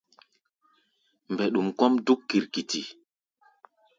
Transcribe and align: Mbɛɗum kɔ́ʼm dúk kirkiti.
Mbɛɗum 1.31 1.67
kɔ́ʼm 1.77 1.93
dúk 2.05 2.21
kirkiti. 2.29 2.81